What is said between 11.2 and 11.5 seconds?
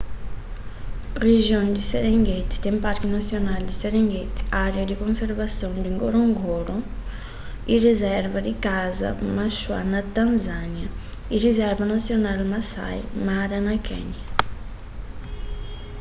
y